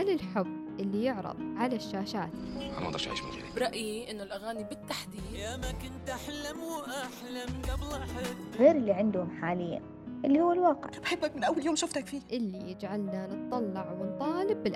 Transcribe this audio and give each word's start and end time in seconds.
هل 0.00 0.10
الحب 0.10 0.46
اللي 0.80 1.04
يعرض 1.04 1.36
على 1.56 1.76
الشاشات؟ 1.76 2.30
أنا 2.56 2.80
ما 2.80 2.86
أقدرش 2.86 3.08
أعيش 3.08 3.22
من 3.22 3.30
غيرك 3.30 3.54
برأيي 3.56 4.10
إنه 4.10 4.22
الأغاني 4.22 4.64
بالتحديد 4.64 5.20
يا 5.32 5.56
ما 5.56 5.72
كنت 5.72 6.10
أحلم 6.10 6.58
وأحلم 6.62 7.62
قبل 7.62 8.02
أحب 8.02 8.36
غير 8.58 8.76
اللي 8.76 8.92
عندهم 8.92 9.40
حاليا 9.40 9.82
اللي 10.24 10.40
هو 10.40 10.52
الواقع. 10.52 10.90
بحبك 11.02 11.36
من 11.36 11.44
أول 11.44 11.66
يوم 11.66 11.76
شفتك 11.76 12.06
فيه. 12.06 12.20
اللي 12.32 12.70
يجعلنا 12.70 13.26
نتطلع 13.26 13.92
ونطالب 13.92 14.68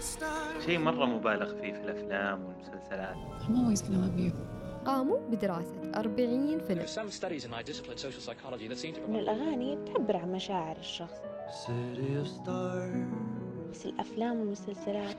stars 0.00 0.64
شيء 0.66 0.78
مرة 0.78 1.04
مبالغ 1.04 1.60
فيه 1.60 1.72
في 1.72 1.80
الأفلام 1.80 2.44
والمسلسلات. 2.44 3.16
I'm 3.16 3.56
always 3.56 3.82
gonna 3.82 4.06
love 4.06 4.18
you. 4.18 4.32
قاموا 4.86 5.18
بدراسة 5.30 5.92
40 5.96 6.58
فيلم. 6.60 6.80
إن 9.08 9.16
الأغاني 9.16 9.78
تعبر 9.86 10.16
عن 10.16 10.32
مشاعر 10.32 10.76
الشخص. 10.76 11.18
بس 13.70 13.86
الأفلام 13.86 14.40
والمسلسلات. 14.40 15.16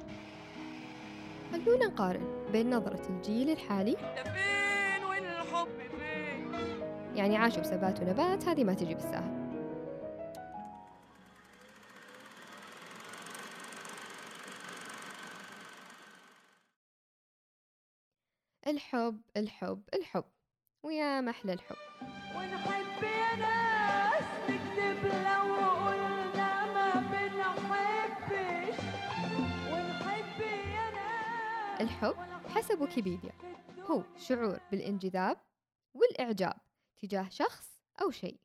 خلونا 1.52 1.85
نقارن 1.85 2.27
بين 2.52 2.76
نظرة 2.76 3.02
الجيل 3.09 3.49
الحالي 3.49 3.95
فين 4.23 5.05
وين 5.09 5.23
الحب 5.26 5.68
فين؟ 5.91 6.52
يعني 7.16 7.38
عاشوا 7.38 7.62
بسبات 7.62 7.99
ونبات 8.02 8.48
هذه 8.48 8.63
ما 8.63 8.73
تجي 8.73 8.93
بالسهل 8.93 9.43
الحب 18.73 19.22
الحب 19.38 19.84
الحب 19.94 20.23
ويا 20.84 21.22
محلى 21.22 21.54
الحب. 21.54 21.76
ونحب 22.36 23.04
يا 23.04 23.36
ناس 23.36 24.23
نكذب 24.49 25.05
لو 25.05 25.55
قلنا 25.86 26.66
ما 26.74 26.94
بنحبش. 27.12 28.77
ونحب 29.71 30.41
يا 30.41 30.91
ناس 30.91 31.82
الحب 31.82 32.16
حسب 32.49 32.82
ويكيبيديا. 32.82 33.32
هو 33.79 34.04
شعور 34.18 34.60
بالانجذاب 34.71 35.38
والإعجاب 35.94 36.57
تجاه 36.98 37.29
شخص 37.29 37.79
أو 38.01 38.12
شيء 38.12 38.40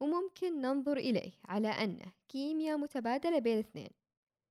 وممكن 0.00 0.60
ننظر 0.60 0.96
إليه 0.96 1.32
على 1.44 1.68
أنه 1.68 2.12
كيمياء 2.28 2.76
متبادلة 2.76 3.38
بين 3.38 3.54
الاثنين. 3.54 3.90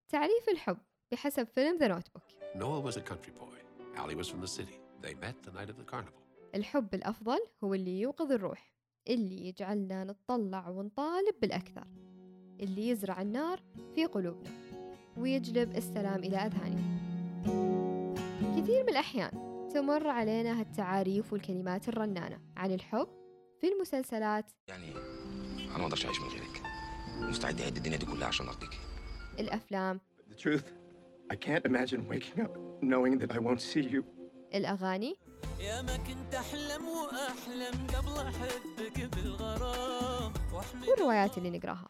تعريف 0.09 0.49
الحب 0.49 0.77
بحسب 1.11 1.47
فيلم 1.47 1.77
The 1.77 1.87
Notebook 1.87 2.23
Noah 2.55 2.81
was 2.81 2.97
a 2.97 3.01
country 3.01 3.31
boy. 3.31 3.57
Allie 3.95 4.15
was 4.15 4.27
from 4.27 4.41
the 4.41 4.47
city. 4.47 4.82
They 5.03 5.15
met 5.25 5.37
the 5.45 5.51
night 5.51 5.69
of 5.69 5.77
the 5.77 5.91
carnival. 5.93 6.23
الحب 6.55 6.93
الأفضل 6.93 7.39
هو 7.63 7.73
اللي 7.73 8.01
يوقظ 8.01 8.31
الروح 8.31 8.73
اللي 9.09 9.47
يجعلنا 9.47 10.03
نتطلع 10.03 10.69
ونطالب 10.69 11.35
بالأكثر 11.41 11.87
اللي 12.59 12.89
يزرع 12.89 13.21
النار 13.21 13.59
في 13.95 14.05
قلوبنا 14.05 14.51
ويجلب 15.17 15.75
السلام 15.77 16.19
إلى 16.23 16.37
أذهاننا. 16.37 17.03
كثير 18.57 18.83
من 18.83 18.89
الأحيان 18.89 19.31
تمر 19.73 20.07
علينا 20.07 20.59
هالتعاريف 20.59 21.33
والكلمات 21.33 21.89
الرنانة 21.89 22.39
عن 22.57 22.71
الحب 22.71 23.07
في 23.61 23.67
المسلسلات. 23.67 24.51
يعني 24.67 24.91
أنا 25.69 25.77
ما 25.77 25.83
أقدرش 25.83 26.05
أعيش 26.05 26.21
من 26.21 26.27
غيرك. 26.27 26.61
مستعد 27.29 27.61
أعد 27.61 27.77
الدنيا 27.77 27.97
دي 27.97 28.05
كلها 28.05 28.27
عشان 28.27 28.47
أرضيك. 28.47 28.79
الأفلام. 29.39 29.99
The 30.29 30.35
truth, 30.35 30.65
I 31.33 31.35
can't 31.35 31.65
imagine 31.65 32.07
waking 32.09 32.41
up 32.45 32.57
knowing 32.81 33.17
that 33.19 33.31
I 33.31 33.39
won't 33.39 33.61
see 33.61 33.81
you. 33.93 34.03
الأغاني. 34.55 35.15
يا 35.59 35.81
ما 35.81 35.97
كنت 35.97 36.35
أحلم 36.35 36.87
وأحلم 36.87 37.87
قبل 37.87 38.27
أحبك 38.27 39.15
بالغرام. 39.15 40.33
والروايات 40.87 41.37
اللي 41.37 41.49
نقراها. 41.49 41.87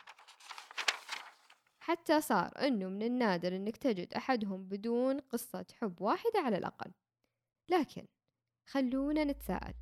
حتى 1.80 2.22
صار 2.22 2.52
أنه 2.62 2.88
من 2.90 3.04
النادر 3.04 3.56
أنك 3.56 3.78
تجد 3.78 4.14
أحدهم 4.14 4.64
بدون 4.64 5.20
قصة 5.20 5.66
حب 5.82 6.02
واحدة 6.02 6.40
على 6.40 6.58
الأقل. 6.58 6.92
لكن 7.70 8.06
خلونا 8.66 9.24
نتساءل. 9.24 9.74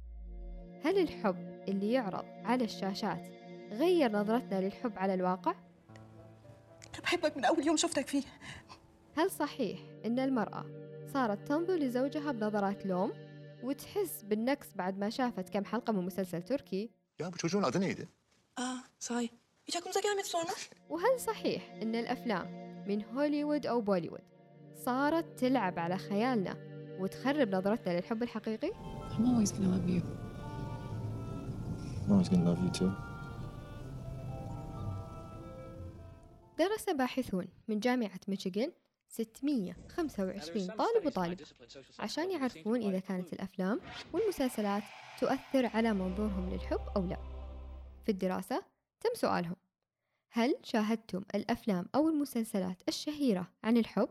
هل 0.83 0.97
الحب 0.97 1.63
اللي 1.67 1.91
يعرض 1.91 2.25
على 2.25 2.63
الشاشات 2.63 3.27
غير 3.72 4.11
نظرتنا 4.11 4.61
للحب 4.61 4.97
على 4.97 5.13
الواقع؟ 5.13 5.56
بحبك 7.03 7.38
من 7.38 7.45
أول 7.45 7.67
يوم 7.67 7.77
شفتك 7.77 8.07
فيه. 8.07 8.23
هل 9.17 9.31
صحيح 9.31 9.79
أن 10.06 10.19
المرأة 10.19 10.91
صارت 11.13 11.47
تنظر 11.47 11.75
لزوجها 11.75 12.31
بنظرات 12.31 12.85
لوم 12.85 13.11
وتحس 13.63 14.23
بالنقص 14.23 14.73
بعد 14.75 14.99
ما 14.99 15.09
شافت 15.09 15.49
كم 15.49 15.66
حلقة 15.66 15.94
من 15.94 16.05
مسلسل 16.05 16.41
تركي؟ 16.41 16.89
آه? 18.59 18.83
وهل 20.89 21.19
صحيح 21.19 21.73
أن 21.81 21.95
الأفلام 21.95 22.61
من 22.88 23.03
هوليوود 23.05 23.66
أو 23.66 23.81
بوليوود 23.81 24.21
صارت 24.75 25.39
تلعب 25.39 25.79
على 25.79 25.97
خيالنا 25.97 26.57
وتخرب 27.00 27.55
نظرتنا 27.55 27.97
للحب 27.97 28.23
الحقيقي؟ 28.23 28.71
I'm 28.71 29.25
always 29.25 29.51
gonna 29.51 29.75
love 29.75 29.89
you 29.89 30.01
I'm 32.05 32.11
always 32.11 32.29
gonna 32.29 32.50
love 32.50 32.61
you 32.66 32.79
too. 32.79 32.91
درس 36.59 36.89
باحثون 36.89 37.47
من 37.67 37.79
جامعة 37.79 38.19
ميشيغان 38.27 38.71
625 39.11 40.67
طالب 40.67 41.05
وطالب. 41.05 41.39
عشان 41.99 42.31
يعرفون 42.31 42.81
إذا 42.81 42.99
كانت 42.99 43.33
الأفلام 43.33 43.79
والمسلسلات 44.13 44.83
تؤثر 45.19 45.66
على 45.66 45.94
منظورهم 45.94 46.49
للحب 46.49 46.79
أو 46.95 47.05
لا. 47.05 47.17
في 48.05 48.11
الدراسة 48.11 48.63
تم 49.01 49.09
سؤالهم. 49.13 49.55
هل 50.31 50.55
شاهدتم 50.63 51.23
الأفلام 51.35 51.85
أو 51.95 52.09
المسلسلات 52.09 52.81
الشهيرة 52.88 53.47
عن 53.63 53.77
الحب؟ 53.77 54.09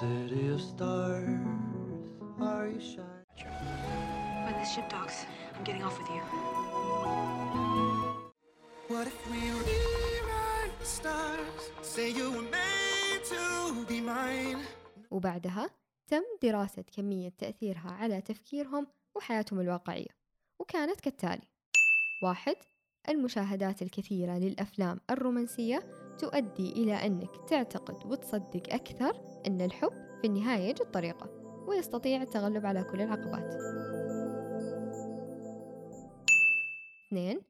City 0.00 0.48
of 0.54 0.60
stars 0.60 1.28
Are 2.40 2.68
you 2.68 2.80
shy? 2.80 3.16
When 4.44 4.54
this 4.60 4.70
ship 4.74 4.88
docks, 4.88 5.26
I'm 5.54 5.64
getting 5.64 5.82
off 5.82 5.96
with 6.00 6.10
you. 6.16 6.22
What 8.88 9.06
if 9.12 9.18
we 9.30 9.40
rewrite 9.66 10.74
the 10.80 10.86
stars. 10.86 11.62
Say 11.82 12.08
you 12.10 12.25
وبعدها 15.16 15.70
تم 16.06 16.22
دراسة 16.42 16.84
كمية 16.96 17.28
تأثيرها 17.28 17.90
على 17.90 18.20
تفكيرهم 18.20 18.86
وحياتهم 19.14 19.60
الواقعية 19.60 20.08
وكانت 20.58 21.00
كالتالي 21.00 21.48
واحد 22.22 22.56
المشاهدات 23.08 23.82
الكثيرة 23.82 24.38
للأفلام 24.38 25.00
الرومانسية 25.10 25.78
تؤدي 26.18 26.72
إلى 26.72 26.94
أنك 26.94 27.30
تعتقد 27.48 28.06
وتصدق 28.06 28.74
أكثر 28.74 29.20
أن 29.46 29.60
الحب 29.60 29.92
في 30.20 30.26
النهاية 30.26 30.68
يجد 30.68 30.90
طريقة 30.90 31.30
ويستطيع 31.68 32.22
التغلب 32.22 32.66
على 32.66 32.84
كل 32.84 33.00
العقبات. 33.00 33.54
اثنين 37.08 37.40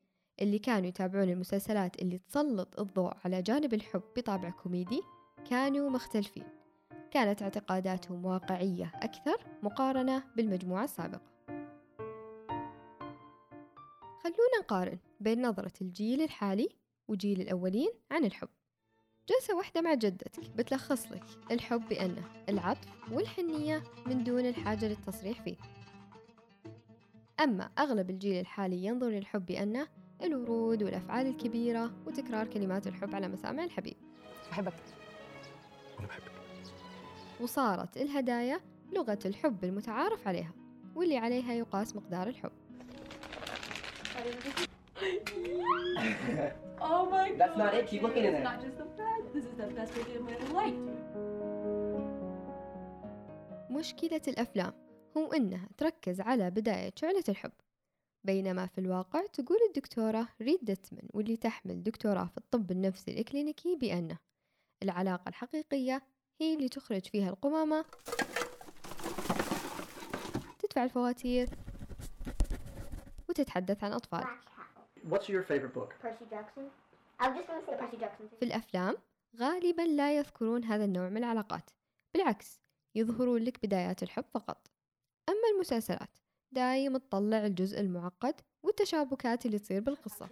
اللي 0.43 0.59
كانوا 0.59 0.89
يتابعون 0.89 1.29
المسلسلات 1.29 2.03
اللي 2.03 2.19
تسلط 2.19 2.81
الضوء 2.81 3.13
على 3.25 3.43
جانب 3.43 3.75
الحب 3.75 4.03
بطابع 4.17 4.51
كوميدي 4.51 5.03
كانوا 5.51 5.91
مختلفين. 5.91 6.66
كانت 7.11 7.43
اعتقاداتهم 7.43 8.25
واقعية 8.25 8.93
أكثر 8.95 9.37
مقارنة 9.63 10.23
بالمجموعة 10.37 10.85
السابقة. 10.85 11.37
خلونا 14.23 14.59
نقارن 14.61 14.99
بين 15.21 15.47
نظرة 15.47 15.73
الجيل 15.81 16.23
الحالي 16.23 16.69
وجيل 17.09 17.41
الأولين 17.41 17.91
عن 18.11 18.25
الحب. 18.25 18.49
جلسة 19.29 19.57
واحدة 19.57 19.81
مع 19.81 19.95
جدتك 19.95 20.51
بتلخص 20.51 21.13
لك 21.13 21.25
الحب 21.51 21.89
بأنه 21.89 22.23
العطف 22.49 23.13
والحنية 23.13 23.83
من 24.07 24.25
دون 24.25 24.47
الحاجة 24.47 24.89
للتصريح 24.89 25.43
فيه. 25.43 25.57
أما 27.41 27.71
أغلب 27.79 28.11
الجيل 28.11 28.41
الحالي 28.41 28.85
ينظر 28.85 29.09
للحب 29.09 29.47
بأنه 29.47 29.89
الورود 30.23 30.83
والأفعال 30.83 31.27
الكبيرة 31.27 31.93
وتكرار 32.07 32.47
كلمات 32.47 32.87
الحب 32.87 33.15
على 33.15 33.29
مسامع 33.29 33.65
الحبيب. 33.65 33.97
بحبك 34.51 34.75
وأنا 35.97 36.09
بحبك. 36.09 36.36
وصارت 37.41 37.97
الهدايا 37.97 38.61
لغة 38.93 39.19
الحب 39.25 39.65
المتعارف 39.65 40.29
عليها 40.29 40.53
واللي 40.95 41.17
عليها 41.17 41.53
يقاس 41.53 41.97
مقدار 41.97 42.29
الحب 42.29 42.51
Oh 46.81 47.05
my 47.11 47.29
god. 47.31 47.39
That's 47.41 47.57
not 47.63 47.75
it. 47.75 47.87
Keep 47.91 48.03
looking 48.03 48.25
in 48.25 48.35
It's 48.35 48.37
there. 48.37 48.49
not 48.51 48.59
just 48.67 48.79
a 48.85 48.89
fad. 48.97 49.23
This 49.35 49.45
is 49.51 49.55
the 49.63 49.69
best 49.79 49.93
idea 50.03 50.19
of 50.21 50.25
my 50.31 50.37
life. 50.61 50.81
مشكلة 53.71 54.21
الأفلام 54.29 54.73
هو 55.17 55.33
إنها 55.33 55.69
تركز 55.79 56.21
على 56.21 56.51
بداية 56.51 56.93
شعلة 56.97 57.25
الحب 57.29 57.53
بينما 58.25 58.67
في 58.67 58.79
الواقع 58.79 59.27
تقول 59.27 59.59
الدكتورة 59.69 60.29
ريد 60.43 60.59
ديتمن 60.63 61.09
واللي 61.15 61.37
تحمل 61.37 61.83
دكتوراه 61.83 62.25
في 62.25 62.39
الطب 62.39 62.71
النفسي 62.71 63.11
الإكلينيكي 63.11 63.77
بأنه 63.77 64.19
العلاقة 64.83 65.29
الحقيقية 65.29 66.03
هي 66.41 66.55
اللي 66.55 66.69
تخرج 66.69 67.07
فيها 67.07 67.31
القمامة. 67.31 67.85
تدفع 70.59 70.85
الفواتير. 70.85 71.49
وتتحدث 73.29 73.85
عن 73.85 73.93
أطفالك 73.93 74.27
What's 75.11 75.29
your 75.29 75.43
favorite 75.43 75.75
book? 75.75 75.91
Percy 76.03 76.25
Jackson. 76.31 76.65
I 77.21 77.27
just 77.29 77.47
gonna 77.49 77.65
say 77.67 77.77
Percy 77.81 77.97
Jackson. 77.97 78.39
في 78.39 78.45
الأفلام 78.45 78.97
غالبا 79.37 79.83
لا 79.83 80.17
يذكرون 80.17 80.65
هذا 80.65 80.85
النوع 80.85 81.09
من 81.09 81.17
العلاقات. 81.17 81.71
بالعكس 82.15 82.61
يظهرون 82.95 83.43
لك 83.43 83.67
بدايات 83.67 84.03
الحب 84.03 84.25
فقط. 84.35 84.71
أما 85.29 85.49
المسلسلات 85.55 86.19
دايم 86.53 86.97
تطلع 86.97 87.47
الجزء 87.47 87.81
المعقد 87.81 88.41
والتشابكات 88.63 89.47
اللي 89.47 89.59
تصير 89.59 89.81
بالقصة. 89.81 90.29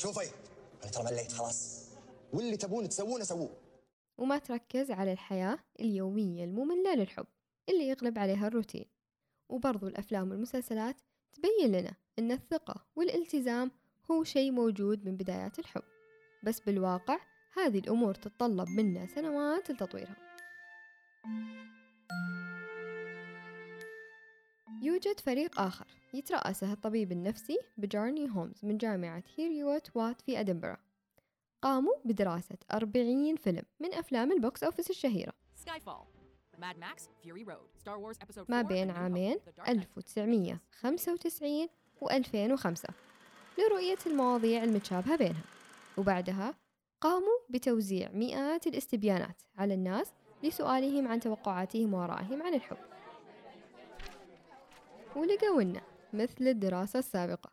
شوفي. 0.00 0.30
أنا 0.82 0.90
ترى 0.90 1.04
مليت 1.04 1.32
خلاص. 1.32 1.88
واللي 2.32 2.56
تبون 2.56 2.88
تسوونه 2.88 3.24
سووه. 3.24 3.56
وما 4.18 4.38
تركز 4.38 4.90
على 4.90 5.12
الحياة 5.12 5.58
اليومية 5.80 6.44
المملة 6.44 6.94
للحب 6.94 7.26
اللي 7.68 7.88
يغلب 7.88 8.18
عليها 8.18 8.46
الروتين. 8.46 8.84
وبرضو 9.48 9.86
الأفلام 9.86 10.30
والمسلسلات 10.30 10.96
تبين 11.32 11.72
لنا 11.72 11.92
أن 12.18 12.32
الثقة 12.32 12.86
والالتزام 12.96 13.70
هو 14.10 14.24
شيء 14.24 14.50
موجود 14.50 15.04
من 15.04 15.16
بدايات 15.16 15.58
الحب. 15.58 15.82
بس 16.42 16.60
بالواقع 16.60 17.18
هذه 17.56 17.78
الأمور 17.78 18.14
تتطلب 18.14 18.68
منا 18.68 19.06
سنوات 19.06 19.70
لتطويرها. 19.70 20.16
يوجد 24.82 25.20
فريق 25.20 25.60
آخر 25.60 25.86
يترأسه 26.14 26.72
الطبيب 26.72 27.12
النفسي 27.12 27.58
بجارني 27.76 28.30
هومز 28.30 28.64
من 28.64 28.78
جامعة 28.78 29.22
هيريوت 29.36 29.96
وات 29.96 30.20
في 30.20 30.40
أدنبرا. 30.40 30.76
قاموا 31.62 31.92
بدراسة 32.04 32.56
40 32.72 33.36
فيلم 33.36 33.62
من 33.80 33.94
أفلام 33.94 34.32
البوكس 34.32 34.64
أوفيس 34.64 34.90
الشهيرة. 34.90 35.32
ما 38.48 38.62
بين 38.62 38.90
عامين 38.90 39.36
1995 39.68 41.68
و 42.00 42.10
2005 42.10 42.88
لرؤية 43.58 43.98
المواضيع 44.06 44.64
المتشابهة 44.64 45.16
بينها 45.16 45.42
وبعدها 45.98 46.54
قاموا 47.00 47.38
بتوزيع 47.50 48.10
مئات 48.12 48.66
الاستبيانات 48.66 49.42
على 49.56 49.74
الناس 49.74 50.12
لسؤالهم 50.42 51.08
عن 51.08 51.20
توقعاتهم 51.20 51.94
وآرائهم 51.94 52.42
عن 52.42 52.54
الحب. 52.54 52.89
ولقوا 55.16 55.62
إنه 55.62 55.80
مثل 56.12 56.48
الدراسة 56.48 56.98
السابقة 56.98 57.50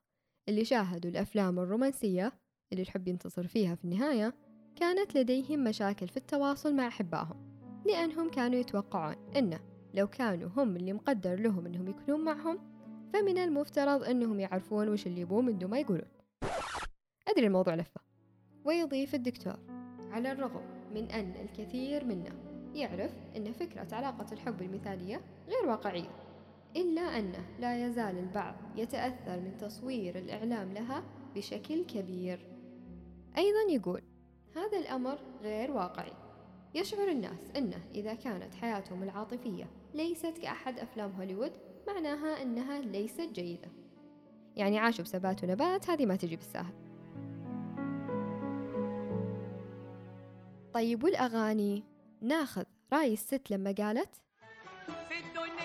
اللي 0.50 0.65
شاهدوا 0.65 1.12
الأفلام 1.12 1.59
الرومانسية 1.59 2.33
اللي 2.71 2.83
الحب 2.83 3.07
ينتصر 3.07 3.48
فيها 3.48 3.75
في 3.75 3.86
النهاية 3.86 4.33
كانت 4.75 5.18
لديهم 5.18 5.63
مشاكل 5.63 6.07
في 6.07 6.18
التواصل 6.18 6.75
مع 6.75 6.88
أحبائهم 6.88 7.57
لأنهم 7.86 8.30
كانوا 8.30 8.59
يتوقعون 8.59 9.15
إنه 9.36 9.59
لو 9.94 10.07
كانوا 10.07 10.50
هم 10.57 10.75
اللي 10.75 10.94
مقدر 10.94 11.39
لهم 11.39 11.65
إنهم 11.65 11.88
يكونون 11.88 12.24
معهم 12.25 12.59
فمن 13.13 13.38
المفترض 13.38 14.04
إنهم 14.04 14.39
يعرفون 14.39 14.89
وش 14.89 15.07
اللي 15.07 15.21
يبون 15.21 15.45
من 15.45 15.57
دون 15.57 15.69
ما 15.69 15.80
يقولون. 15.80 16.07
أدري 17.27 17.48
الموضوع 17.48 17.75
لفة. 17.75 18.01
ويضيف 18.65 19.15
الدكتور 19.15 19.59
على 20.12 20.31
الرغم 20.31 20.62
من 20.94 21.12
أن 21.12 21.33
الكثير 21.36 22.06
منا 22.06 22.36
يعرف 22.74 23.12
أن 23.36 23.51
فكرة 23.51 23.95
علاقة 23.95 24.33
الحب 24.33 24.62
المثالية 24.62 25.21
غير 25.48 25.69
واقعية. 25.69 26.26
إلا 26.77 27.01
أنه 27.01 27.45
لا 27.59 27.88
يزال 27.88 28.18
البعض 28.18 28.56
يتأثر 28.75 29.39
من 29.39 29.57
تصوير 29.57 30.18
الإعلام 30.18 30.74
لها 30.74 31.03
بشكل 31.35 31.85
كبير. 31.85 32.39
أيضا 33.38 33.71
يقول 33.71 34.01
هذا 34.56 34.77
الأمر 34.77 35.19
غير 35.41 35.71
واقعي. 35.71 36.13
يشعر 36.75 37.07
الناس 37.07 37.51
أنه 37.56 37.85
إذا 37.95 38.13
كانت 38.13 38.56
حياتهم 38.56 39.03
العاطفية 39.03 39.69
ليست 39.94 40.38
كأحد 40.38 40.79
أفلام 40.79 41.12
هوليوود 41.12 41.51
معناها 41.88 42.41
أنها 42.41 42.80
ليست 42.80 43.30
جيدة. 43.31 43.69
يعني 44.56 44.80
عاشوا 44.80 45.03
بسبات 45.03 45.44
ونبات 45.44 45.89
هذه 45.89 46.06
ما 46.06 46.15
تجي 46.15 46.35
بالساهل 46.35 46.73
طيب 50.73 51.03
والأغاني؟ 51.03 51.83
ناخذ 52.21 52.63
رأي 52.94 53.13
الست 53.13 53.51
لما 53.51 53.75
قالت 53.77 54.15
في 54.85 55.18
الدنيا 55.19 55.56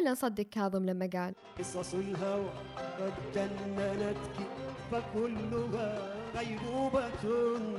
ولا 0.00 0.10
نصدق 0.10 0.42
كاظم 0.42 0.84
لما 0.84 1.10
قال؟ 1.12 1.34
قصص 1.58 1.94
الهوى 1.94 2.50
قد 2.76 3.12
جننتك 3.34 4.46
فكلها 4.90 6.14
غيبوبة 6.34 7.24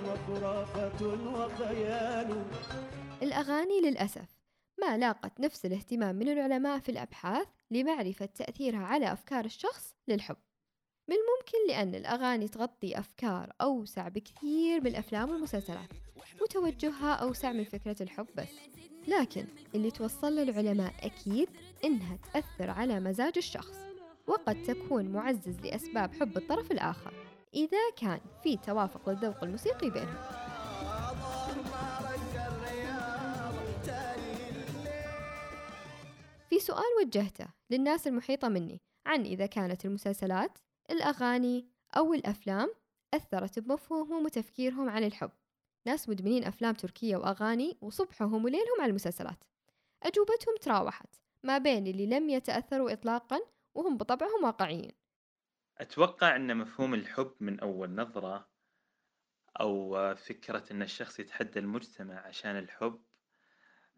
وخرافة 0.05 1.05
وخيال. 1.33 2.45
الأغاني 3.21 3.81
للأسف 3.81 4.39
ما 4.81 4.97
لاقت 4.97 5.39
نفس 5.39 5.65
الاهتمام 5.65 6.15
من 6.15 6.29
العلماء 6.29 6.79
في 6.79 6.89
الأبحاث 6.89 7.47
لمعرفة 7.71 8.25
تأثيرها 8.25 8.85
على 8.85 9.13
أفكار 9.13 9.45
الشخص 9.45 9.95
للحب. 10.07 10.37
من 11.07 11.15
الممكن 11.15 11.73
لأن 11.73 11.95
الأغاني 11.95 12.47
تغطي 12.47 12.99
أفكار 12.99 13.53
أوسع 13.61 14.07
بكثير 14.07 14.81
من 14.81 14.87
الأفلام 14.87 15.29
والمسلسلات 15.29 15.89
وتوجهها 16.41 17.13
أوسع 17.13 17.51
من 17.51 17.63
فكرة 17.63 18.03
الحب 18.03 18.27
بس. 18.37 18.49
لكن 19.07 19.45
اللي 19.75 19.91
توصل 19.91 20.39
العلماء 20.39 20.93
أكيد 21.01 21.49
إنها 21.83 22.17
تأثر 22.33 22.69
على 22.69 22.99
مزاج 22.99 23.33
الشخص 23.37 23.77
وقد 24.27 24.63
تكون 24.63 25.09
معزز 25.09 25.59
لأسباب 25.59 26.13
حب 26.13 26.37
الطرف 26.37 26.71
الآخر 26.71 27.13
إذا 27.53 27.91
كان 27.97 28.19
في 28.43 28.57
توافق 28.57 29.09
للذوق 29.09 29.43
الموسيقي 29.43 29.89
بينهم. 29.89 30.17
في 36.49 36.59
سؤال 36.59 36.83
وجهته 37.05 37.45
للناس 37.69 38.07
المحيطة 38.07 38.47
مني 38.47 38.81
عن 39.05 39.21
إذا 39.25 39.45
كانت 39.45 39.85
المسلسلات 39.85 40.57
الأغاني 40.91 41.67
أو 41.97 42.13
الأفلام 42.13 42.73
أثرت 43.13 43.59
بمفهومهم 43.59 44.25
وتفكيرهم 44.25 44.89
عن 44.89 45.03
الحب. 45.03 45.31
ناس 45.87 46.09
مدمنين 46.09 46.43
أفلام 46.43 46.73
تركية 46.73 47.17
وأغاني 47.17 47.77
وصبحهم 47.81 48.45
وليلهم 48.45 48.81
على 48.81 48.89
المسلسلات. 48.89 49.43
أجوبتهم 50.03 50.55
تراوحت 50.61 51.15
ما 51.43 51.57
بين 51.57 51.87
اللي 51.87 52.05
لم 52.05 52.29
يتأثروا 52.29 52.93
إطلاقا 52.93 53.39
وهم 53.73 53.97
بطبعهم 53.97 54.43
واقعيين. 54.43 54.91
أتوقع 55.77 56.35
أن 56.35 56.57
مفهوم 56.57 56.93
الحب 56.93 57.35
من 57.39 57.59
أول 57.59 57.95
نظرة 57.95 58.49
أو 59.59 59.95
فكرة 60.15 60.63
أن 60.71 60.81
الشخص 60.81 61.19
يتحدى 61.19 61.59
المجتمع 61.59 62.19
عشان 62.27 62.57
الحب 62.57 63.01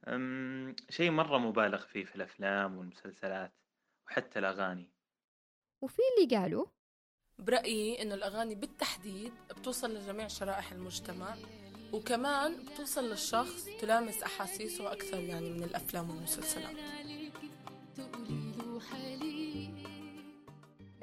أم، 0.08 0.76
شيء 0.90 1.12
مرة 1.12 1.38
مبالغ 1.38 1.86
فيه 1.86 2.06
في 2.06 2.16
الأفلام 2.16 2.78
والمسلسلات 2.78 3.54
وحتى 4.08 4.40
الأغاني. 4.40 4.92
وفي 5.82 6.02
اللي 6.18 6.38
قالوا؟ 6.38 6.66
برأيي 7.40 8.02
إنه 8.02 8.14
الأغاني 8.16 8.56
بالتحديد 8.56 9.34
بتوصل 9.50 9.94
لجميع 9.96 10.28
شرائح 10.28 10.72
المجتمع 10.72 11.36
وكمان 11.94 12.66
بتوصل 12.66 13.10
للشخص 13.10 13.66
تلامس 13.82 14.24
أحاسيسه 14.24 14.92
أكثر 14.92 15.20
يعني 15.20 15.50
من 15.50 15.64
الأفلام 15.64 16.10
والمسلسلات. 16.10 16.76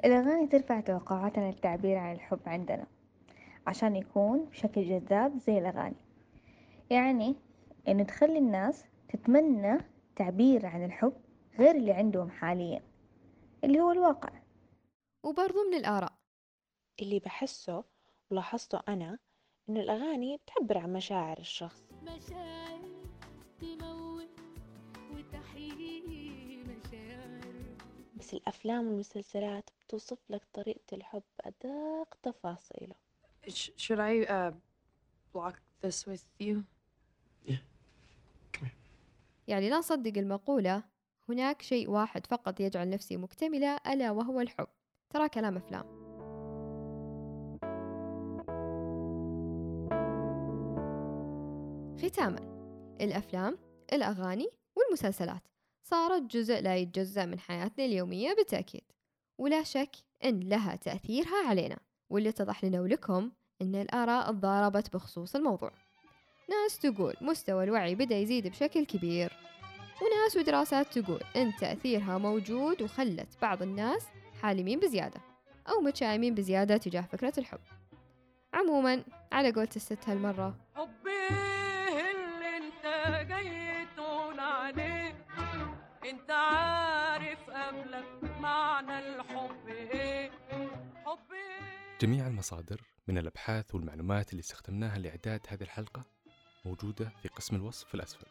الأغاني 0.05 0.47
ترفع 0.47 0.79
توقعاتنا 0.79 1.45
للتعبير 1.45 1.97
عن 1.97 2.15
الحب 2.15 2.39
عندنا 2.45 2.87
عشان 3.67 3.95
يكون 3.95 4.45
بشكل 4.45 4.83
جذاب 4.83 5.37
زي 5.37 5.57
الأغاني. 5.57 5.95
يعني 6.89 7.35
إنه 7.87 8.03
تخلي 8.03 8.37
الناس 8.37 8.85
تتمنى 9.09 9.77
تعبير 10.15 10.65
عن 10.65 10.85
الحب 10.85 11.13
غير 11.59 11.75
اللي 11.75 11.91
عندهم 11.91 12.29
حاليا 12.29 12.81
اللي 13.63 13.79
هو 13.79 13.91
الواقع. 13.91 14.29
وبرضو 15.23 15.69
من 15.71 15.77
الآراء. 15.77 16.13
اللي 17.01 17.19
بحسه 17.19 17.83
ولاحظته 18.31 18.81
أنا 18.87 19.19
إنه 19.69 19.79
الأغاني 19.79 20.37
بتعبر 20.37 20.77
عن 20.77 20.93
مشاعر 20.93 21.37
الشخص. 21.37 21.83
مشاعر 22.03 22.79
بس 28.29 28.35
الأفلام 28.35 28.87
والمسلسلات 28.87 29.69
بتوصف 29.81 30.17
لك 30.29 30.41
طريقة 30.53 30.93
الحب. 30.93 31.23
بأدق 31.39 32.17
تفاصيله. 32.23 32.95
Sh- 33.47 33.71
should 33.77 33.99
I 33.99 34.29
uh, 34.29 34.53
block 35.33 35.55
this 35.83 36.05
with 36.05 36.23
you? 36.43 36.57
يعني 39.47 39.69
لا 39.69 39.77
نصدق 39.77 40.17
المقولة. 40.17 40.83
هناك 41.29 41.61
شيء 41.61 41.89
واحد 41.89 42.25
فقط 42.25 42.59
يجعل 42.59 42.89
نفسي 42.89 43.17
مكتملة 43.17 43.75
ألا 43.87 44.11
وهو 44.11 44.41
الحب. 44.41 44.67
ترى 45.09 45.29
كلام 45.29 45.57
أفلام. 45.57 45.99
ختاما. 51.97 52.39
الأفلام 53.01 53.57
الأغاني 53.93 54.49
والمسلسلات. 54.75 55.41
صارت 55.89 56.21
جزء 56.21 56.61
لا 56.61 56.77
يتجزأ 56.77 57.25
من 57.25 57.39
حياتنا 57.39 57.85
اليومية 57.85 58.33
بالتأكيد. 58.33 58.83
ولا 59.37 59.63
شك 59.63 59.95
أن 60.23 60.39
لها 60.39 60.75
تأثيرها 60.75 61.47
علينا 61.47 61.77
واللي 62.09 62.29
اتضح 62.29 62.63
لنا 62.63 62.81
ولكم 62.81 63.31
أن 63.61 63.75
الآراء 63.75 64.31
تضاربت 64.31 64.93
بخصوص 64.93 65.35
الموضوع. 65.35 65.71
ناس 66.49 66.79
تقول 66.79 67.13
مستوى 67.21 67.63
الوعي 67.63 67.95
بدأ 67.95 68.17
يزيد 68.17 68.47
بشكل 68.47 68.85
كبير 68.85 69.33
وناس 70.01 70.37
ودراسات 70.37 70.97
تقول 70.97 71.19
إن 71.35 71.55
تأثيرها 71.55 72.17
موجود 72.17 72.81
وخلت 72.81 73.37
بعض 73.41 73.61
الناس 73.61 74.05
حالمين 74.41 74.79
بزيادة 74.79 75.21
أو 75.69 75.81
متشائمين 75.81 76.35
بزيادة 76.35 76.77
تجاه 76.77 77.01
فكرة 77.01 77.33
الحب. 77.37 77.59
عموما 78.53 79.03
على 79.31 79.51
قولة 79.51 79.69
الست 79.75 80.09
هالمرة. 80.09 80.55
حبي! 80.75 81.58
جميع 92.01 92.27
المصادر 92.27 92.81
من 93.07 93.17
الأبحاث 93.17 93.75
والمعلومات 93.75 94.31
اللي 94.31 94.39
استخدمناها 94.39 94.99
لإعداد 94.99 95.41
هذه 95.47 95.63
الحلقة 95.63 96.05
موجودة 96.65 97.11
في 97.21 97.27
قسم 97.27 97.55
الوصف 97.55 97.87
في 97.87 97.95
الأسفل. 97.95 98.27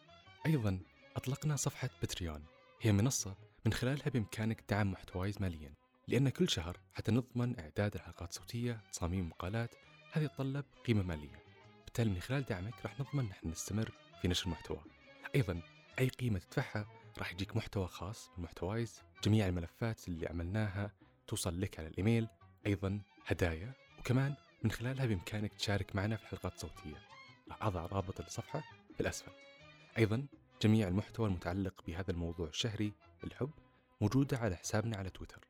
أيضا 0.47 0.81
أطلقنا 1.17 1.57
صفحة 1.57 1.91
بتريون 2.03 2.45
هي 2.81 2.93
منصة 2.93 3.37
من 3.67 3.73
خلالها 3.73 4.09
بإمكانك 4.09 4.65
دعم 4.71 4.91
محتوايز 4.93 5.43
ماليا 5.43 5.75
لأن 6.09 6.29
كل 6.29 6.49
شهر 6.49 6.81
حتى 6.93 7.13
نضمن 7.13 7.61
إعداد 7.61 7.95
الحلقات 7.95 8.31
الصوتية 8.31 8.81
تصاميم 8.93 9.29
مقالات 9.29 9.75
هذه 10.13 10.27
تتطلب 10.27 10.65
قيمة 10.87 11.03
مالية. 11.03 11.43
بالتالي 11.85 12.11
من 12.11 12.21
خلال 12.21 12.45
دعمك 12.45 12.75
راح 12.83 13.01
نضمن 13.01 13.25
نحن 13.25 13.49
نستمر 13.49 13.93
في 14.23 14.29
نشر 14.29 14.47
المحتوى. 14.47 14.81
أيضا 15.35 15.61
أي 15.99 16.09
قيمة 16.09 16.39
تدفعها 16.39 16.87
راح 17.19 17.33
يجيك 17.33 17.57
محتوى 17.57 17.89
خاص 17.89 18.31
من 18.37 18.45
محتوايز 18.45 19.03
جميع 19.25 19.49
الملفات 19.49 20.09
اللي 20.09 20.27
عملناها 20.27 20.93
توصل 21.27 21.61
لك 21.61 21.79
على 21.79 21.89
الإيميل. 21.89 22.29
أيضا 22.67 23.01
هدايا 23.29 23.73
وكمان 23.99 24.35
من 24.63 24.71
خلالها 24.71 25.07
بإمكانك 25.07 25.53
تشارك 25.55 25.97
معنا 25.97 26.17
في 26.17 26.23
الحلقات 26.23 26.55
الصوتية 26.55 26.97
راح 27.49 27.63
أضع 27.63 27.87
رابط 27.87 28.21
الصفحة 28.21 28.63
في 28.95 29.01
الأسفل. 29.01 29.33
أيضا 29.99 30.27
جميع 30.63 30.89
المحتوى 30.89 31.29
المتعلق 31.29 31.85
بهذا 31.87 32.11
الموضوع 32.11 32.49
الشهري 32.49 32.93
الحب 33.25 33.51
موجودة 34.01 34.39
على 34.39 34.57
حسابنا 34.57 34.97
على 34.97 35.11
تويتر. 35.11 35.49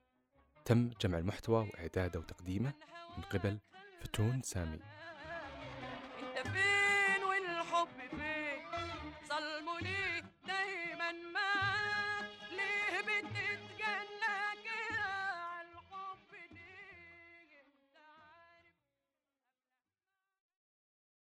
تم 0.65 0.91
جمع 1.01 1.19
المحتوى 1.19 1.69
وإعداده 1.69 2.21
وتقديمه 2.21 2.73
من 3.17 3.23
قبل 3.23 3.59
فتون 4.01 4.43
سامي. 4.43 4.79